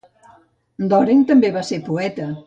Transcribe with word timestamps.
Doren 0.93 1.21
també 1.31 1.51
va 1.59 1.63
ser 1.71 1.79
poeta. 1.91 2.31